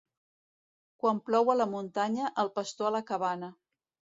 [1.03, 3.53] Quan plou a la muntanya, el pastor a la cabana.